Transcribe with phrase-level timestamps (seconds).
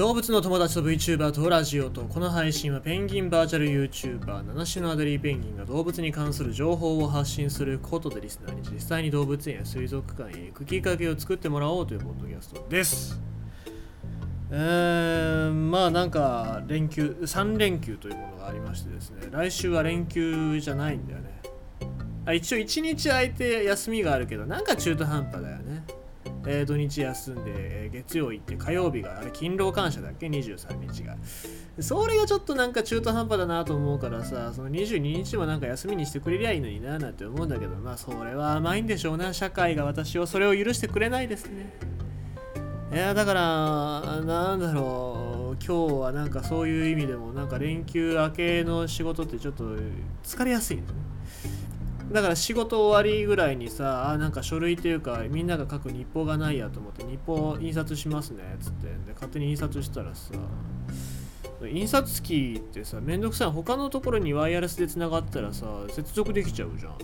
[0.00, 13.20] 動物の友達と VTuber とラジオとこの配信はペンギンバーチャル YouTuber 七種のアデリーペンギンが動物に関する情報を発信することでリスナーに実際に動物園や水族館へ行くきっかけを作ってもらおうというポッドキャストです。
[14.50, 21.42] えー、まあなんか連休3連休というものがありましてですね来週は連休じゃないんだよね。
[22.24, 25.99] あ一応1日空いて休みがあるけどなんか中途半端だよね。
[26.46, 31.16] えー、土日休んで、えー、月曜行って火曜日があれ勤労感謝だっけ？23日が。
[31.80, 39.32] それがちょっとなんか中途半端だなと思うからさその22日もなんか休みにしてくれりゃいいのにななんて思うんだけどまあそれは甘いんでしょうな。
[39.32, 41.72] 社会が私をそれを許してくれないですね。
[42.92, 45.30] いやだからなんだろう。
[45.64, 49.64] 今日はなんかそういう意味でもなんか連休明けの仕事ってちょっと
[50.24, 50.98] 疲れやすいんだね。
[52.10, 58.86] だから仕事終わりぐらいにさあなんか書類というかみんなが書く日報がないやと思って日報印刷しますねっつって。
[58.86, 60.32] で勝手に印刷したらさ
[61.62, 63.50] 印刷機ってさめんどくさい。
[63.50, 66.96] 他のところにワイヤレスでつながったらさ接続できちゃうじゃん。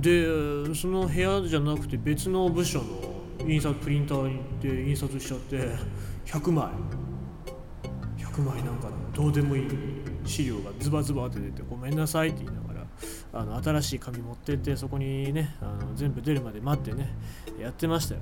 [0.00, 2.84] でその部屋じゃなくて別の部署の
[3.46, 5.76] 印刷プリンターで印刷しちゃって
[6.26, 6.68] 100枚
[8.16, 9.68] 100枚なんかどうでもいい
[10.24, 12.63] 資料がズバズバって出てごめんなさいって言いな
[13.32, 17.14] あの新しい紙持ってってそこにねあの全部出るまで待ってね
[17.58, 18.20] やってましたよ。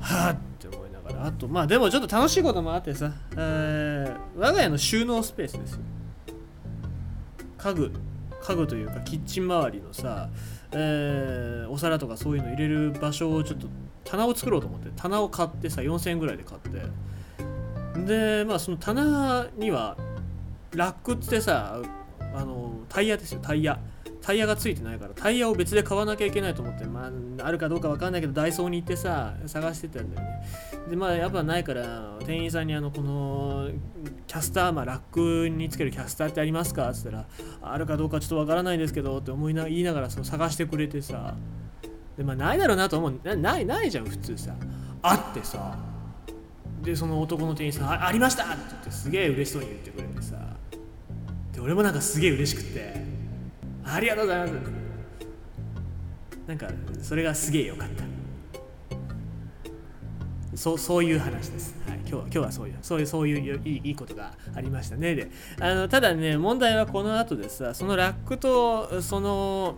[0.00, 1.26] はあって思いながら。
[1.26, 5.80] あとまあでもちょっと楽しいこともあってさ、え、我が家の収納スペースですよ。
[7.58, 7.92] 家具
[8.42, 10.28] 家具というかキッチン周りのさ、
[10.72, 13.66] えー、お皿とかそういうの入れる場所をちょっと
[14.04, 17.16] 棚を作ろうと思って棚を買ってさ4000円ぐらいで買って。
[17.96, 19.96] でまあその棚には
[20.72, 21.80] ラックってさ
[22.36, 23.78] あのタイヤですよタイヤ。
[24.22, 30.48] タイヤがついてないからタイヤを別で買わなきゃいけないと思ってまああるかどうか分かんないけどダイソーに行ってさ探してたんだよね。
[30.90, 33.68] でまあやっぱないから店員さんにあのこの
[34.26, 37.28] キャスターまあラックにつけるキャスターってありますかって言った
[37.62, 41.36] らあるかどうかちょっと分からないんですけどって思いな言いながらその探してくれてさ
[42.18, 43.20] でまあないだろうなと思う。
[43.22, 44.56] なないないじゃん普通さ。
[45.02, 45.78] あってさ
[46.82, 48.42] でその男の店員さんありました！
[48.42, 50.05] って言ってすげえ嬉しそうに言ってくれて。
[51.56, 53.02] で俺もなんかすげえ嬉しくて
[53.82, 54.52] ありがとうございます。
[56.46, 56.68] なんか
[57.02, 58.04] それがすげえよかった。
[60.54, 65.14] そうそういう話です、はい、今日は今日はそういうそういうそういういいいいことがありましたね。
[65.14, 69.76] であのただね問題はこの後でさそのラックとその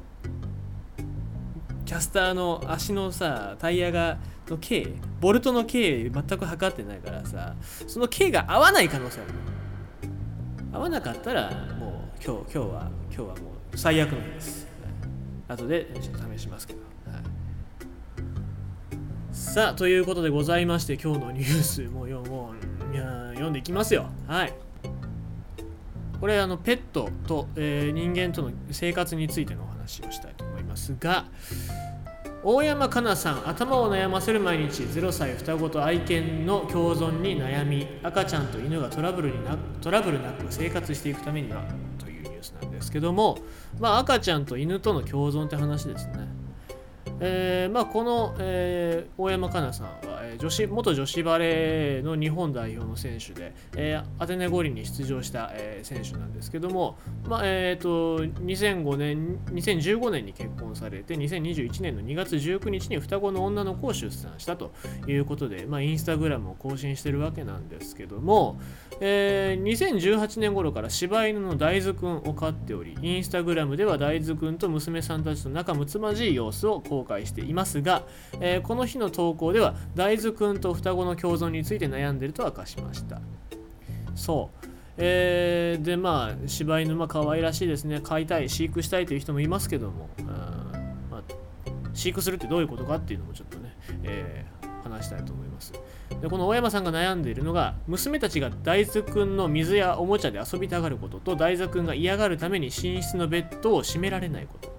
[1.84, 4.19] キャスターの足のさタイヤが
[4.49, 7.55] の径ボルトの径全く測ってないからさ
[7.87, 9.31] その径が合わない可能性ある
[10.73, 13.33] 合わなかったらもう今日今日は今日はも
[13.73, 14.69] う最悪の日です、
[15.49, 16.81] はい、後で試しますけど、
[17.11, 17.23] はい、
[19.33, 22.53] さあということでございまして今日のニュースもうも
[22.93, 24.07] ういや読んでいきますよ。
[24.27, 24.55] はい。
[26.21, 31.27] これあのペットと、えー、人間との生活についてのお話をしたいと思いますが
[32.44, 41.65] 大山かなさん頭を悩ませる毎日0歳双子と愛犬の共存に悩み赤ちゃんと犬がトラブルになトラブルなく生活していくためには
[41.98, 43.38] というニュースなんですけども、
[43.81, 46.38] まあ、赤ちゃんと犬との共存って話ですね。
[47.21, 56.97] えーまあ、この、えー、大山かなさんは、えー、女子元女子バレーの日本代表の選手で、えー、アテネ五輪に出場した、えー、選手なんですけども、
[57.27, 64.73] まあえーと、2005年2015年に結婚されて2021年の2月19日に双子の女の子を出産したと
[65.09, 68.61] いうことで、まあ、インスタグラムを更新してるわけなんですけども、
[69.01, 78.05] えー、2018年頃から柴犬の大豆くんを飼っておりインスタグラムでは大豆くんと娘さんたちと仲睦まじい様子を公開していますが、
[78.41, 83.21] えー、この日の投稿では大豆くんと双子の共存について悩んでいると明かしました。
[84.15, 84.69] そう。
[85.01, 88.01] えー、でまあ柴犬まあ可愛らしいですね。
[88.01, 90.09] 飼いたい飼育したいという人もいますけども、
[91.11, 91.23] まあ、
[91.95, 95.72] 飼育するってどういうことかっていうのもちょっとね、えー、話したいと思います。
[96.21, 104.78] でこの大山さんが悩んでいるのが娘たちが大豆くんの水やおもちゃで遊びたがることと大豆くんが嫌がるために寝室のベッドを閉められないこと。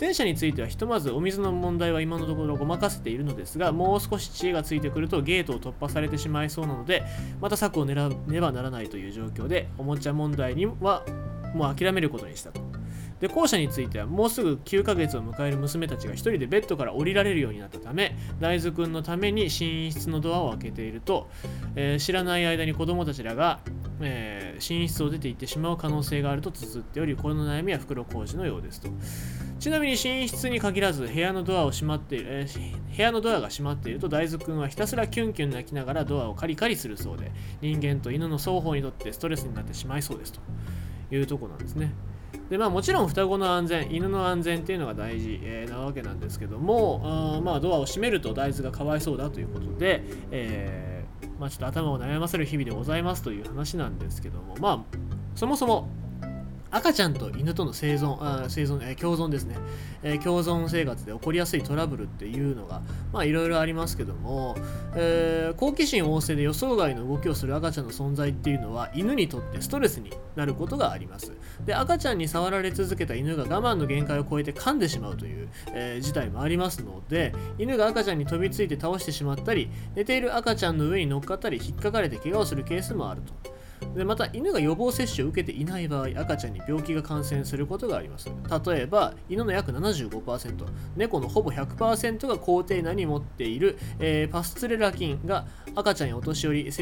[0.00, 7.02] 前者についてはひとまずお水の問題は今のところごまかせているのですがもう少し知恵がついてくるとゲートを突破されてしまいそうなので
[7.38, 11.04] また策を狙わねばならないという状況でおもちゃ問題には
[11.54, 12.62] もう諦めることにしたと。
[13.20, 19.50] で後者についてはもうすぐ9ヶ月を迎える娘たちが1人でベッドから降りられるようになったため大豆くんのために寝
[19.90, 21.28] 室のドアを開けていると、
[21.76, 23.60] えー、知らない間に子供たちらが、
[24.00, 28.88] えー、寝室を出て行ってしまう可能性があると綴っておりこの悩みは袋小路のようですと。
[29.60, 37.30] ちなみに寝室に限らず部屋のドアを閉まっている、えー、部屋のドアが閉まっていると大豆くんはひたすらキュンキュン泣きながらドアをカリカリするそうで
[37.60, 40.40] 人間と犬の双方にとってストレスになってしまいそうですと
[41.14, 41.92] いうとこなんですね。
[42.48, 50.02] でまあ、もちろん双子の安全、犬の安全っていうのが大事、えー、なわけなんですけども、あまあ、ドアを閉めると大豆がかわいそうだということで、
[50.32, 54.98] えー、まあ、ちょっと頭を悩ませる日々でございますという話なんですけども、まあ、
[55.36, 55.88] そもそも
[56.72, 59.56] 赤ちゃんと犬との生存、あ生存、えー、共存ですね、
[60.02, 62.82] えー、共存生活で起こりやすいトラブルっていうのが、
[63.12, 64.56] まあいろいろありますけども、
[64.94, 71.32] えー、好奇心旺盛で予想外の動きをする赤ちゃんの存在っていうのは犬にとってストレスになることがあります。
[71.66, 83.59] で、赤ちゃんに触られ続けた犬が我慢の限界を超えて噛んでしまうという、えー、事態もありますので、犬が赤ちゃんに飛びついて倒してしまったり、寝ている赤ちゃんの上に乗っかったり、引っかかれて怪我をするケースもあると。
[83.94, 88.30] でまた犬が予防接種を受けていない場合赤ちゃんに病気が感染することがあります。
[88.64, 90.66] 例えば犬の約75%
[90.96, 96.72] 猫のほぼ100%が高低内に持っている、えー、パスツレラ菌が赤ちゃんやお年寄り、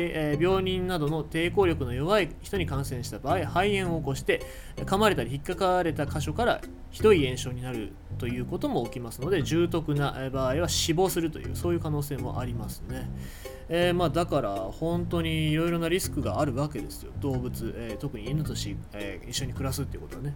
[0.40, 4.42] 病人などの抵抗力の弱い人に感染した場合肺炎を起こして
[4.76, 13.08] 噛まれたり引っかかれた箇所からひどい炎症になるということも起きますので重篤な場合は死亡するというそういう可能性もありますね。
[13.70, 20.34] えー、まあ、だから本当にいろいろなリスクがあるわけですよ動物、えー、特に犬とし、えー、一緒に暮らすっていうことはね、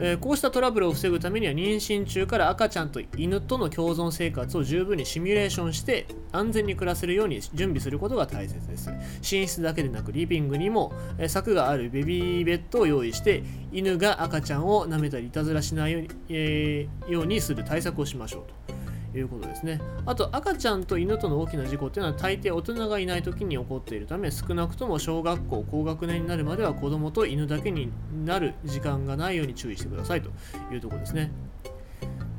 [0.00, 8.90] えこうしたトラブルを防ぐためには妊娠中から赤ちゃんと犬との共存生活を十分にシミュレーションして安全に暮らせるように準備することが大切です。
[8.90, 13.42] 寝室だけでなくリビングにも、え柵があるベビーベッドを用意して
[13.72, 18.67] 犬が赤ちゃんを舐めたりいたずらしないように,、えようにする対策をしましょうと。
[19.14, 19.80] いうことですね。
[20.06, 27.90] あと赤ちゃんと犬との大きな事故っていうのは大抵大人がいない時に起こっているため少なくとも小学校高学年になるまでは子供と犬だけに
[28.24, 30.30] なる時間がないように注意してくださいと
[30.72, 31.30] いうところですね。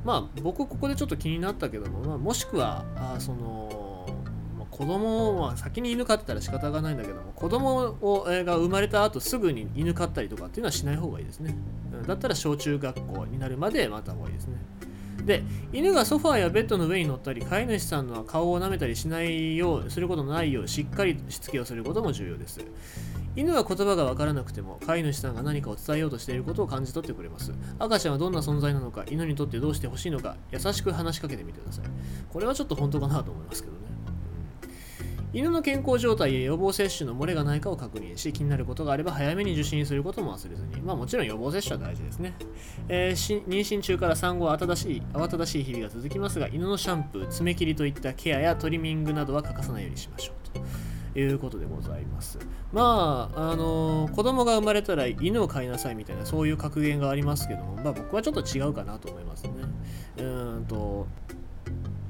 [0.05, 3.69] まあ僕ここでちょっと気になったけども、まあ、もしくはあその
[4.79, 11.53] 子供は先に犬飼ってたら仕方がないんだけども子供をが生まれた後すぐに犬飼ったりとかっていうのはしない方がいいですね
[12.07, 14.55] だったら小中学校になるまで待った方がいいですね
[15.25, 22.59] で犬がソファーやベッドの上に乗ったり飼い主さんの顔を舐めたりしないようすることのないようしっかりしつけをすることも重要です。
[23.35, 27.53] 犬は言葉がわからなくても飼い主さんが何かを伝えようとしていることを感じ取ってくれます。
[27.77, 31.85] 赤ちゃんはどんな存在なのか犬にとってどうしてほしいのか優しく話しかけてみてください。
[32.29, 33.88] これはちょっと本当かなと思いますけどね。
[35.31, 40.81] 犬の健康状態や予防接種の漏れがないかを確認し、気になることがあれば早めに受診することも忘れずに。
[40.81, 42.33] まあもちろん予防接種は大事ですね。
[42.87, 51.19] えー、妊娠中から産後は慌たしい慌ただしい日々が続きますが、犬のシャンプー、爪切りといったケアやトリミングなどは欠かさないようにしましょうと。
[51.19, 52.37] いうことでございます。
[52.71, 59.51] まあ、あのー、子供が生まれたら犬を飼いなさいみたいなそういう格言がありますけども、まあ僕はちょっと違うかなと思いますね。
[60.17, 60.23] う
[60.59, 61.07] んと、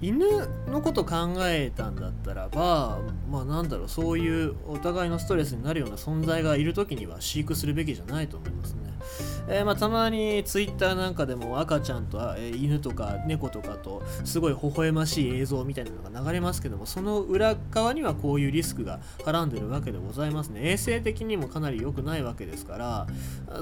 [0.01, 2.99] 犬のこと考えたんだったらば
[3.29, 8.78] まあなんだろうそういうお互いのストレスになるような存在がいる時には飼育するべきじゃないと思いますね。
[9.49, 20.61] えー、まあ、たまにツイッターなんかでも赤ちゃんと、えー、犬とか猫とかとすごい微笑ましい映像みたいなのが流れますけどもその裏側にはこういうリスクがはらんでるわけでございますね。
[20.69, 23.07] 衛生的にもかなり良くないわけですから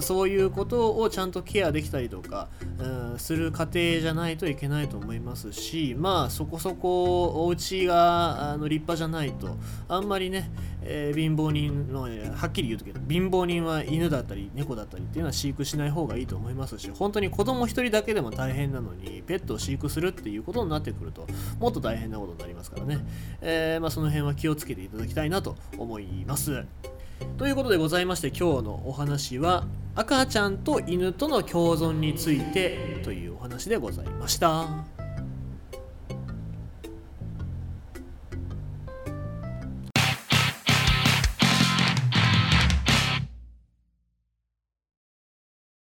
[0.02, 2.50] そういうことをちゃんとケアできたりとか、
[2.80, 10.52] うん、する過程じゃないといけないと思いますしまあそこそこお家があの立派じゃないとあんまりね、
[10.82, 21.28] えー、貧乏人のはっきり言うとけど貧乏人は犬だったり猫だったりっていうのは飼育ししない方がいいと思いますし本当に子供1人だけでも大変なのにペットを飼育するっていうことになってくると
[21.60, 23.06] もっと大変なことになりますからね、
[23.42, 26.66] えー、まあ、その辺は気をつけていただきたいなと思います
[27.38, 34.97] ということでございまして今日のお話は赤ちゃんと犬との共存についてというお話でございました。